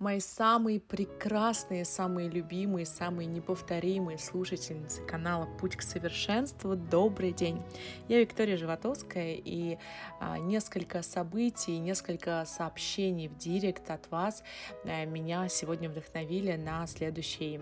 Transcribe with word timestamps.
мои 0.00 0.18
самые 0.18 0.80
прекрасные, 0.80 1.84
самые 1.84 2.30
любимые, 2.30 2.86
самые 2.86 3.26
неповторимые 3.26 4.16
слушательницы 4.16 5.02
канала 5.02 5.46
«Путь 5.60 5.76
к 5.76 5.82
совершенству», 5.82 6.74
добрый 6.74 7.32
день! 7.32 7.62
Я 8.08 8.20
Виктория 8.20 8.56
Животовская, 8.56 9.34
и 9.34 9.76
а, 10.18 10.38
несколько 10.38 11.02
событий, 11.02 11.78
несколько 11.78 12.44
сообщений 12.46 13.28
в 13.28 13.36
директ 13.36 13.90
от 13.90 14.10
вас 14.10 14.42
а, 14.84 15.04
меня 15.04 15.46
сегодня 15.50 15.90
вдохновили 15.90 16.56
на, 16.56 16.86
следующий, 16.86 17.58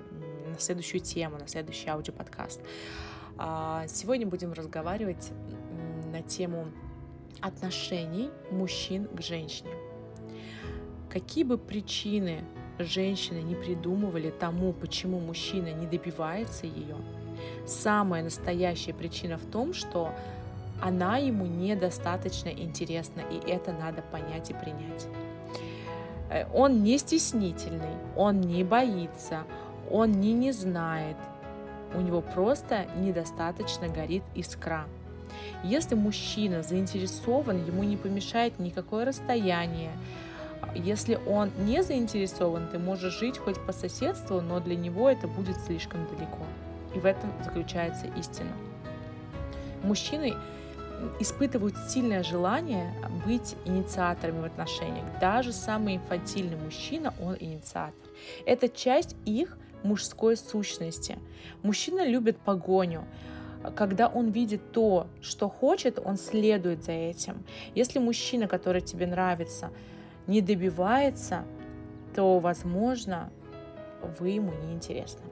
на 0.47 0.61
следующую 0.61 1.01
тему, 1.01 1.39
на 1.39 1.49
следующий 1.49 1.89
аудиоподкаст. 1.89 2.61
А, 3.37 3.85
сегодня 3.89 4.29
будем 4.29 4.53
разговаривать 4.53 5.33
на 6.13 6.23
тему 6.23 6.69
отношений 7.41 8.31
мужчин 8.53 9.09
к 9.09 9.21
женщине. 9.23 9.88
Какие 11.11 11.45
бы 11.45 11.57
причины 11.57 12.45
женщины 12.79 13.39
не 13.39 13.55
придумывали 13.55 14.31
тому, 14.31 14.73
почему 14.73 15.19
мужчина 15.21 15.73
не 15.73 15.87
добивается 15.87 16.67
ее, 16.67 16.97
самая 17.67 18.23
настоящая 18.23 18.93
причина 18.93 19.39
в 19.39 19.47
том, 19.47 19.73
что 19.73 20.13
она 20.81 21.17
ему 21.17 21.47
недостаточно 21.47 22.49
интересна, 22.49 23.21
и 23.21 23.51
это 23.51 23.73
надо 23.73 24.03
понять 24.03 24.51
и 24.51 24.55
принять. 24.55 25.09
Э, 26.31 26.47
он 26.53 26.83
не 26.83 26.99
стеснительный, 26.99 27.97
он 28.17 28.41
не 28.41 28.63
боится, 28.63 29.45
он 29.91 30.13
не 30.13 30.33
не 30.33 30.53
знает, 30.53 31.17
у 31.95 32.01
него 32.01 32.21
просто 32.21 32.87
недостаточно 32.97 33.89
горит 33.89 34.23
искра. 34.35 34.87
Если 35.65 35.95
мужчина 35.95 36.63
заинтересован, 36.63 37.65
ему 37.65 37.83
не 37.83 37.97
помешает 37.97 38.59
никакое 38.59 39.05
расстояние, 39.05 39.91
если 40.75 41.19
он 41.27 41.51
не 41.59 41.83
заинтересован, 41.83 42.69
ты 42.69 42.79
можешь 42.79 43.19
жить 43.19 43.39
хоть 43.39 43.61
по 43.65 43.73
соседству, 43.73 44.41
но 44.41 44.61
для 44.61 44.77
него 44.77 45.09
это 45.09 45.27
будет 45.27 45.57
слишком 45.67 46.07
далеко. 46.07 46.45
И 46.95 46.99
в 46.99 47.07
этом 47.07 47.31
заключается 47.45 48.07
истина. 48.17 48.53
Мужчины 49.83 50.35
испытывают 51.21 51.77
сильное 51.89 52.23
желание 52.23 52.93
быть 53.25 53.57
инициаторами 53.65 54.41
в 54.41 54.45
отношениях. 54.45 55.05
Даже 55.21 55.53
самый 55.53 55.97
инфантильный 55.97 56.57
мужчина, 56.57 57.15
он 57.21 57.37
инициатор. 57.39 57.95
Это 58.47 58.69
часть 58.69 59.17
их 59.25 59.57
мужской 59.83 60.37
сущности. 60.37 61.19
Мужчина 61.63 62.05
любит 62.07 62.39
погоню. 62.39 63.05
Когда 63.75 64.07
он 64.07 64.31
видит 64.31 64.73
то, 64.73 65.09
что 65.21 65.49
хочет, 65.49 65.99
он 66.05 66.17
следует 66.17 66.85
за 66.85 66.93
этим. 66.93 67.45
Если 67.75 67.99
мужчина, 67.99 68.47
который 68.47 68.81
тебе 68.81 69.07
нравится, 69.07 69.71
не 70.29 70.41
добивается, 70.41 71.43
то, 72.15 72.39
возможно, 72.39 73.31
вы 74.21 74.29
ему 74.31 74.53
не 74.65 74.75
интересны. 74.75 75.23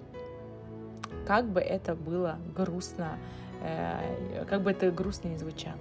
Как 1.27 1.47
бы 1.47 1.61
это 1.61 1.95
было 1.95 2.39
грустно, 2.57 3.19
э, 3.63 4.45
как 4.49 4.63
бы 4.63 4.73
это 4.73 4.91
грустно 4.91 5.29
не 5.29 5.37
звучало. 5.37 5.79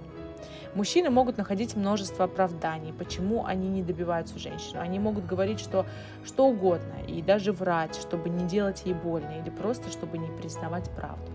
Мужчины 0.74 1.08
могут 1.08 1.38
находить 1.38 1.74
множество 1.74 2.26
оправданий, 2.26 2.92
почему 2.92 3.46
они 3.46 3.66
не 3.68 3.82
добиваются 3.82 4.38
женщину. 4.38 4.80
Они 4.80 4.98
могут 4.98 5.24
говорить 5.24 5.58
что, 5.58 5.86
что 6.22 6.48
угодно 6.48 6.96
и 7.08 7.22
даже 7.22 7.52
врать, 7.52 7.96
чтобы 7.96 8.28
не 8.28 8.46
делать 8.46 8.82
ей 8.84 8.92
больно 8.92 9.40
или 9.40 9.48
просто 9.48 9.90
чтобы 9.90 10.18
не 10.18 10.28
признавать 10.28 10.90
правду. 10.90 11.32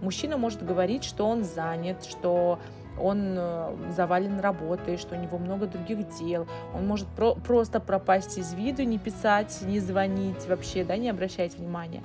Мужчина 0.00 0.36
может 0.36 0.64
говорить, 0.64 1.02
что 1.02 1.26
он 1.26 1.42
занят, 1.42 2.04
что 2.04 2.60
он 3.00 3.34
э, 3.36 3.76
завален 3.90 4.40
работой, 4.40 4.96
что 4.96 5.16
у 5.16 5.18
него 5.18 5.38
много 5.38 5.66
других 5.66 6.08
дел, 6.18 6.46
он 6.74 6.86
может 6.86 7.06
про 7.08 7.34
просто 7.34 7.80
пропасть 7.80 8.38
из 8.38 8.54
виду, 8.54 8.82
не 8.82 8.98
писать, 8.98 9.60
не 9.62 9.80
звонить 9.80 10.46
вообще, 10.48 10.84
да, 10.84 10.96
не 10.96 11.10
обращать 11.10 11.56
внимания. 11.56 12.02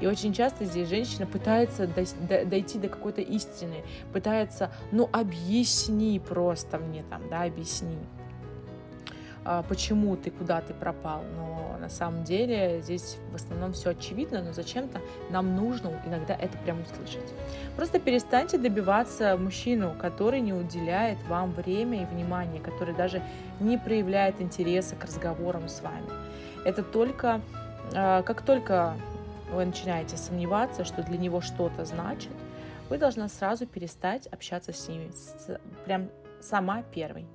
И 0.00 0.06
очень 0.06 0.32
часто 0.32 0.64
здесь 0.64 0.88
женщина 0.88 1.26
пытается 1.26 1.88
дойти 1.88 2.78
до 2.78 2.88
какой-то 2.88 3.20
истины, 3.20 3.82
пытается, 4.12 4.70
ну, 4.92 5.08
объясни 5.12 6.20
просто 6.20 6.78
мне 6.78 7.02
там, 7.10 7.22
да, 7.28 7.42
объясни. 7.42 7.98
А, 9.44 9.62
почему 9.62 10.16
ты, 10.16 10.30
куда 10.30 10.60
ты 10.60 10.74
пропал. 10.74 11.22
Но 11.36 11.76
на 11.80 11.88
самом 11.88 12.24
деле 12.24 12.80
здесь 12.82 13.16
в 13.32 13.36
основном 13.36 13.72
все 13.72 13.90
очевидно, 13.90 14.42
но 14.42 14.52
зачем-то 14.52 15.00
нам 15.30 15.56
нужно 15.56 15.90
иногда 16.04 16.34
это 16.34 16.56
прям 16.58 16.82
услышать. 16.82 17.32
Просто 17.76 17.98
перестаньте 17.98 18.58
добиваться 18.58 19.36
мужчину, 19.36 19.94
который 19.98 20.40
не 20.40 20.52
уделяет 20.52 21.18
вам 21.28 21.52
время 21.52 22.02
и 22.02 22.04
внимание, 22.04 22.60
который 22.60 22.94
даже 22.94 23.22
не 23.60 23.78
проявляет 23.78 24.40
интереса 24.40 24.96
к 24.96 25.04
разговорам 25.04 25.68
с 25.68 25.80
вами. 25.80 26.06
Это 26.64 26.82
только, 26.82 27.40
а, 27.94 28.22
как 28.22 28.42
только 28.42 28.94
вы 29.52 29.64
начинаете 29.64 30.16
сомневаться, 30.16 30.84
что 30.84 31.02
для 31.02 31.16
него 31.16 31.40
что-то 31.40 31.84
значит, 31.84 32.32
вы 32.90 32.98
должны 32.98 33.28
сразу 33.28 33.66
перестать 33.66 34.26
общаться 34.26 34.72
с 34.72 34.88
ними, 34.88 35.10
прям 35.84 36.08
сама 36.40 36.82
первой. 36.82 37.26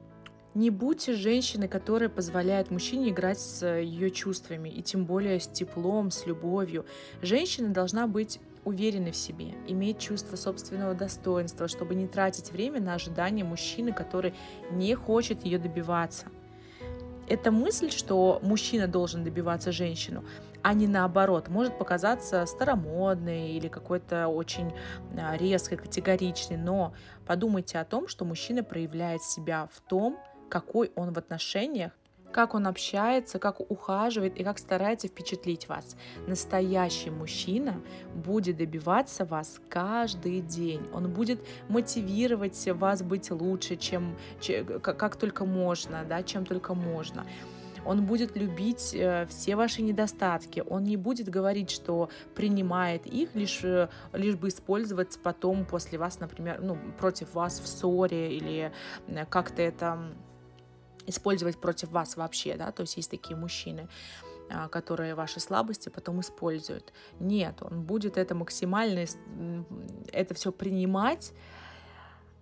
Не 0.54 0.70
будьте 0.70 1.14
женщиной, 1.14 1.68
которая 1.68 2.10
позволяет 2.10 2.70
мужчине 2.70 3.10
играть 3.10 3.40
с 3.40 3.66
ее 3.66 4.12
чувствами, 4.12 4.70
и 4.70 4.84
тем 4.84 5.06
более 5.06 5.40
с 5.40 5.48
теплом, 5.48 6.12
с 6.12 6.28
любовью. 6.28 6.86
Женщина 7.24 7.70
должна 7.70 8.06
быть 8.06 8.40
уверенной 8.64 9.12
в 9.12 9.16
себе, 9.16 9.56
иметь 9.68 10.00
чувство 10.00 10.36
собственного 10.36 10.94
достоинства, 10.94 11.68
чтобы 11.68 11.96
не 11.96 12.08
тратить 12.08 12.52
время 12.52 12.80
на 12.80 12.94
ожидание 12.94 13.44
мужчины, 13.44 13.94
который 13.94 14.36
не 14.72 14.94
хочет 14.94 15.44
ее 15.44 15.58
добиваться. 15.58 16.28
Эта 17.28 17.52
мысль, 17.52 17.90
что 17.90 18.40
мужчина 18.44 18.88
должен 18.88 19.24
добиваться 19.24 19.72
женщину, 19.72 20.24
а 20.62 20.74
не 20.74 20.88
наоборот, 20.88 21.48
может 21.48 21.78
показаться 21.78 22.46
старомодной 22.46 23.52
или 23.52 23.70
какой-то 23.70 24.28
очень 24.28 24.72
а, 25.18 25.36
резкой, 25.38 25.78
категоричной, 25.78 26.58
но 26.58 26.94
подумайте 27.26 27.80
о 27.80 27.86
том, 27.86 28.08
что 28.08 28.24
мужчина 28.24 28.64
проявляет 28.64 29.24
себя 29.24 29.68
в 29.74 29.82
том, 29.82 30.20
какой 30.54 30.92
он 30.94 31.12
в 31.14 31.18
отношениях, 31.18 31.92
как 32.32 32.54
он 32.54 32.68
общается, 32.68 33.40
как 33.40 33.60
ухаживает 33.72 34.38
и 34.38 34.44
как 34.44 34.60
старается 34.60 35.08
впечатлить 35.08 35.68
вас. 35.68 35.96
Настоящий 36.28 37.10
мужчина 37.10 37.82
будет 38.14 38.58
добиваться 38.58 39.26
вас 39.26 39.60
каждый 39.68 40.42
день. 40.42 40.82
Он 40.94 41.12
будет 41.12 41.40
мотивировать 41.70 42.68
вас 42.68 43.02
быть 43.02 43.32
лучше, 43.32 43.78
чем, 43.78 44.16
чем 44.40 44.80
как 44.80 45.16
только 45.16 45.44
можно, 45.46 46.06
да, 46.08 46.22
чем 46.22 46.46
только 46.46 46.76
можно 46.76 47.26
он 47.86 48.06
будет 48.06 48.38
любить 48.38 48.94
э, 48.94 49.26
все 49.28 49.56
ваши 49.56 49.82
недостатки, 49.82 50.64
он 50.70 50.84
не 50.84 50.98
будет 50.98 51.30
говорить, 51.30 51.70
что 51.70 52.10
принимает 52.36 53.06
их 53.06 53.36
лишь, 53.36 53.64
э, 53.64 53.90
лишь 54.14 54.36
бы 54.36 54.48
использовать 54.48 55.20
потом 55.22 55.66
после 55.66 55.98
вас, 55.98 56.20
например, 56.20 56.60
ну, 56.62 56.78
против 56.98 57.34
вас 57.34 57.60
в 57.60 57.68
ссоре 57.68 58.36
или 58.38 58.72
э, 59.08 59.26
как-то 59.26 59.62
это 59.62 60.00
использовать 61.08 61.58
против 61.58 61.90
вас 61.90 62.16
вообще, 62.18 62.56
да, 62.56 62.72
то 62.72 62.82
есть 62.82 62.98
есть 62.98 63.12
такие 63.12 63.36
мужчины, 63.36 63.88
а, 64.50 64.68
которые 64.68 65.16
ваши 65.16 65.40
слабости 65.40 65.90
потом 65.90 66.20
используют. 66.20 66.94
Нет, 67.20 67.58
он 67.62 67.84
будет 67.84 68.18
это 68.18 68.36
максимально, 68.36 69.06
это 70.12 70.34
все 70.34 70.52
принимать, 70.52 71.34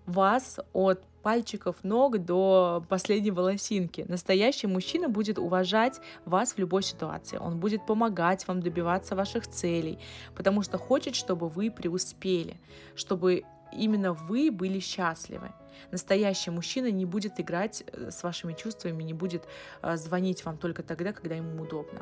вас 0.05 0.59
от 0.73 1.03
пальчиков 1.21 1.75
ног 1.83 2.17
до 2.17 2.83
последней 2.89 3.31
волосинки. 3.31 4.05
Настоящий 4.07 4.67
мужчина 4.67 5.07
будет 5.07 5.37
уважать 5.37 6.01
вас 6.25 6.53
в 6.53 6.57
любой 6.57 6.83
ситуации. 6.83 7.37
Он 7.37 7.59
будет 7.59 7.85
помогать 7.85 8.47
вам 8.47 8.61
добиваться 8.61 9.15
ваших 9.15 9.47
целей, 9.47 9.99
потому 10.35 10.63
что 10.63 10.77
хочет, 10.77 11.15
чтобы 11.15 11.47
вы 11.47 11.69
преуспели, 11.69 12.57
чтобы 12.95 13.43
именно 13.73 14.13
вы 14.13 14.51
были 14.51 14.79
счастливы. 14.79 15.51
Настоящий 15.91 16.51
мужчина 16.51 16.91
не 16.91 17.05
будет 17.05 17.39
играть 17.39 17.83
э, 17.87 18.11
с 18.11 18.23
вашими 18.23 18.53
чувствами, 18.53 19.03
не 19.03 19.13
будет 19.13 19.43
э, 19.81 19.97
звонить 19.97 20.45
вам 20.45 20.57
только 20.57 20.83
тогда, 20.83 21.13
когда 21.13 21.35
ему 21.35 21.61
удобно. 21.61 22.01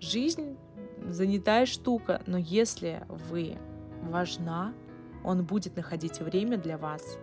Жизнь 0.00 0.56
занятая 1.06 1.66
штука, 1.66 2.22
но 2.26 2.38
если 2.38 3.04
вы 3.08 3.56
важна, 4.02 4.74
он 5.24 5.44
будет 5.44 5.76
находить 5.76 6.20
время 6.20 6.58
для 6.58 6.76
вас, 6.76 7.18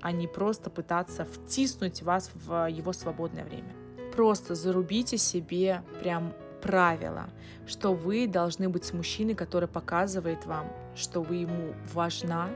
а 0.00 0.12
не 0.12 0.28
просто 0.28 0.70
пытаться 0.70 1.24
втиснуть 1.24 2.02
вас 2.02 2.30
в 2.34 2.68
его 2.68 2.92
свободное 2.92 3.44
время. 3.44 3.74
Просто 4.14 4.54
зарубите 4.54 5.18
себе 5.18 5.82
прям 6.00 6.34
правило, 6.64 7.28
что 7.66 7.92
вы 7.92 8.26
должны 8.26 8.70
быть 8.70 8.84
с 8.84 8.94
мужчиной, 8.94 9.34
который 9.34 9.68
показывает 9.68 10.46
вам, 10.46 10.72
что 10.96 11.20
вы 11.20 11.36
ему 11.36 11.74
важна, 11.92 12.48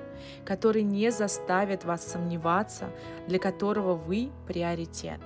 который 0.47 0.83
не 0.83 1.11
заставит 1.11 1.85
вас 1.85 2.07
сомневаться, 2.07 2.87
для 3.27 3.39
которого 3.39 3.95
вы 3.95 4.31
приоритет. 4.47 5.21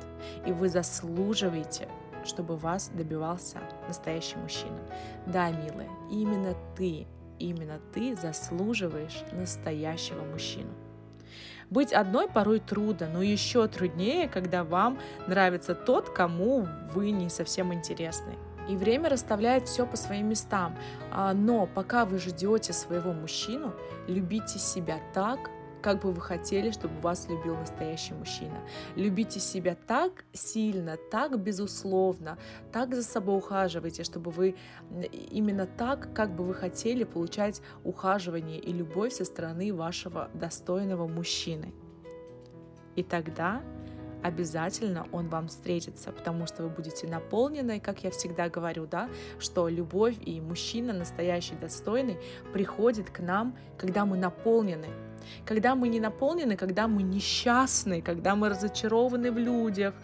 И 0.47 0.53
вы 0.53 0.69
заслуживаете, 0.69 1.89
чтобы 2.25 2.57
вас 2.57 2.91
добивался 2.93 3.59
настоящий 3.87 4.37
мужчина. 4.37 4.81
Да, 5.27 5.51
милая, 5.51 5.89
именно 6.11 6.57
ты, 6.77 7.07
именно 7.39 7.79
ты 7.95 8.17
заслуживаешь 8.17 9.23
настоящего 9.33 10.25
мужчину. 10.25 10.73
Быть 11.71 11.93
одной 11.93 12.29
порой 12.29 12.59
трудно, 12.59 13.09
но 13.09 13.23
еще 13.23 13.69
труднее, 13.69 14.29
когда 14.29 14.65
вам 14.65 14.99
нравится 15.29 15.75
тот, 15.75 16.11
кому 16.11 16.67
вы 16.93 17.13
не 17.13 17.31
совсем 17.31 17.73
интересны. 17.73 18.35
И 18.69 18.77
время 18.77 19.09
расставляет 19.09 19.69
все 19.69 19.87
по 19.87 19.97
своим 19.97 20.29
местам. 20.29 20.77
А, 21.11 21.33
но 21.33 21.67
пока 21.67 22.05
вы 22.05 22.19
ждете 22.19 22.73
своего 22.73 23.13
мужчину, 23.13 23.75
любите 24.07 24.59
себя 24.59 25.01
так, 25.13 25.51
как 25.83 26.01
бы 26.01 26.13
вы 26.13 26.21
хотели, 26.21 26.71
чтобы 26.71 27.01
вас 27.01 27.29
любил 27.29 27.57
настоящий 27.57 28.15
мужчина. 28.15 28.57
Любите 28.95 29.41
себя 29.41 29.77
так 29.87 30.25
сильно, 30.33 30.97
так 31.11 31.39
безусловно, 31.39 32.39
так 32.73 32.95
за 32.95 33.03
собой 33.03 33.39
ухаживайте, 33.39 34.05
чтобы 34.05 34.31
вы 34.31 34.55
именно 35.11 35.67
так, 35.67 36.15
как 36.15 36.35
бы 36.35 36.45
вы 36.45 36.55
хотели 36.55 37.05
получать 37.05 37.61
ухаживание 37.85 38.59
и 38.59 38.73
любовь 38.73 39.13
со 39.13 39.25
стороны 39.25 39.75
вашего 39.75 40.31
достойного 40.35 41.07
мужчины. 41.09 41.75
И 42.95 43.03
тогда 43.03 43.63
обязательно 44.23 45.07
он 45.13 45.29
вам 45.29 45.49
встретится, 45.49 46.13
потому 46.13 46.47
что 46.47 46.63
вы 46.63 46.69
будете 46.69 47.07
наполнены, 47.07 47.81
как 47.81 48.05
я 48.05 48.11
всегда 48.11 48.49
говорю, 48.49 48.87
да, 48.87 49.09
что 49.39 49.69
любовь 49.69 50.17
и 50.25 50.41
мужчина 50.41 50.93
настоящий, 50.93 51.55
достойный 51.55 52.17
приходит 52.53 53.11
к 53.11 53.21
нам, 53.21 53.57
когда 53.77 54.05
мы 54.05 54.17
наполнены, 54.17 54.89
когда 55.45 55.75
мы 55.75 55.89
не 55.89 56.01
наполнены, 56.01 56.57
когда 56.57 56.89
мы 56.89 57.03
несчастны, 57.03 58.03
когда 58.03 58.35
мы 58.35 58.49
разочарованы 58.49 59.31
в 59.33 59.39
людях, 59.39 59.95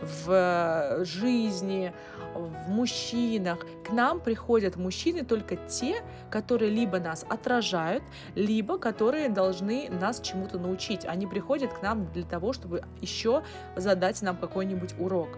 в 0.00 0.30
э, 0.30 1.04
жизни, 1.04 1.92
в 2.34 2.68
мужчинах. 2.68 3.58
К 3.84 3.90
нам 3.90 4.20
приходят 4.20 4.76
мужчины 4.76 5.24
только 5.24 5.56
те, 5.56 6.02
которые 6.30 6.70
либо 6.70 6.98
нас 7.00 7.24
отражают, 7.28 8.02
либо 8.34 8.78
которые 8.78 9.28
должны 9.28 9.88
нас 9.90 10.20
чему-то 10.20 10.58
научить. 10.58 11.04
Они 11.06 11.26
приходят 11.26 11.72
к 11.72 11.82
нам 11.82 12.10
для 12.12 12.24
того, 12.24 12.52
чтобы 12.52 12.84
еще 13.00 13.42
задать 13.76 14.20
нам 14.22 14.36
какой-нибудь 14.36 14.94
урок. 14.98 15.28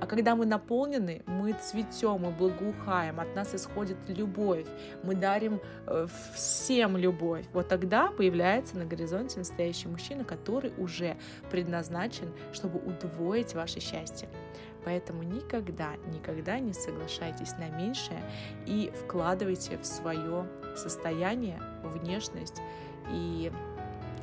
А 0.00 0.06
когда 0.06 0.34
мы 0.34 0.46
наполнены, 0.46 1.22
мы 1.26 1.52
цветем, 1.52 2.20
мы 2.22 2.30
благоухаем, 2.30 3.20
от 3.20 3.34
нас 3.34 3.54
исходит 3.54 3.96
любовь, 4.08 4.66
мы 5.02 5.14
дарим 5.14 5.60
э, 5.86 6.06
всем 6.34 6.96
любовь. 6.96 7.44
Вот 7.52 7.68
тогда 7.68 8.10
появляется 8.10 8.77
на 8.78 8.86
горизонте 8.86 9.38
настоящий 9.38 9.88
мужчина, 9.88 10.24
который 10.24 10.72
уже 10.78 11.16
предназначен, 11.50 12.32
чтобы 12.52 12.78
удвоить 12.78 13.54
ваше 13.54 13.80
счастье. 13.80 14.28
Поэтому 14.84 15.22
никогда, 15.22 15.96
никогда 16.12 16.58
не 16.58 16.72
соглашайтесь 16.72 17.52
на 17.58 17.68
меньшее 17.68 18.22
и 18.66 18.92
вкладывайте 19.04 19.76
в 19.76 19.84
свое 19.84 20.46
состояние, 20.76 21.60
внешность 21.82 22.62
и 23.10 23.52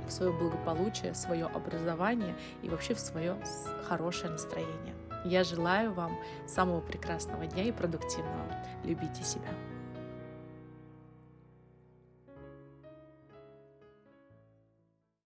в 0.07 0.11
свое 0.11 0.31
благополучие, 0.31 1.13
в 1.13 1.17
свое 1.17 1.45
образование 1.45 2.35
и 2.61 2.69
вообще 2.69 2.93
в 2.93 2.99
свое 2.99 3.37
хорошее 3.83 4.31
настроение. 4.31 4.95
Я 5.25 5.43
желаю 5.43 5.91
вам 5.91 6.17
самого 6.47 6.81
прекрасного 6.81 7.47
дня 7.47 7.63
и 7.63 7.71
продуктивного. 7.71 8.45
Любите 8.83 9.23
себя. 9.23 9.49